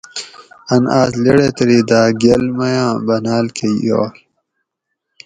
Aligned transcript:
ان 0.73 0.83
آس 0.99 1.11
لیڑہ 1.23 1.47
تلی 1.55 1.79
دا 1.89 2.01
گۤل 2.21 2.43
میاں 2.57 2.91
بناۤل 3.05 3.45
کہ 3.57 3.67
یائ 3.85 4.09